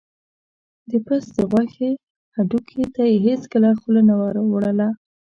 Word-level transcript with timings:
د 0.89 0.91
پس 1.07 1.23
د 1.35 1.37
غوښې 1.51 1.89
هډوکي 2.35 2.83
ته 2.95 3.01
یې 3.11 3.17
هېڅکله 3.25 3.69
خوله 3.79 4.01
نه 4.09 4.15
وروړله. 4.21 4.87